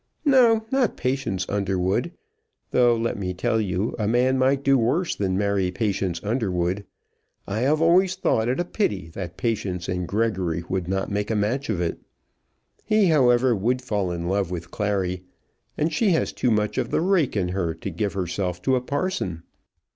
"No; 0.25 0.65
not 0.71 0.97
Patience 0.97 1.45
Underwood. 1.47 2.11
Though, 2.71 2.95
let 2.95 3.19
me 3.19 3.35
tell 3.35 3.61
you, 3.61 3.95
a 3.99 4.07
man 4.07 4.35
might 4.35 4.63
do 4.63 4.75
worse 4.75 5.15
than 5.15 5.37
marry 5.37 5.69
Patience 5.69 6.19
Underwood. 6.23 6.85
I 7.47 7.59
have 7.59 7.83
always 7.83 8.15
thought 8.15 8.47
it 8.49 8.59
a 8.59 8.65
pity 8.65 9.09
that 9.09 9.37
Patience 9.37 9.87
and 9.87 10.07
Gregory 10.07 10.63
would 10.67 10.87
not 10.87 11.11
make 11.11 11.29
a 11.29 11.35
match 11.35 11.69
of 11.69 11.79
it. 11.79 11.99
He, 12.83 13.09
however, 13.09 13.55
would 13.55 13.83
fall 13.83 14.09
in 14.09 14.27
love 14.27 14.49
with 14.49 14.71
Clary, 14.71 15.21
and 15.77 15.93
she 15.93 16.09
has 16.13 16.33
too 16.33 16.49
much 16.49 16.79
of 16.79 16.89
the 16.89 16.99
rake 17.01 17.37
in 17.37 17.49
her 17.49 17.75
to 17.75 17.91
give 17.91 18.13
herself 18.13 18.59
to 18.63 18.75
a 18.75 18.81
parson. 18.81 19.43